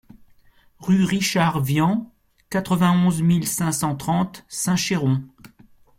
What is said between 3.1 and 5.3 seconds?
mille cinq cent trente Saint-Chéron